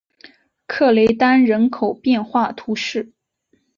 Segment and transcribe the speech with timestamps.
[0.65, 3.13] 克雷丹人口变化图示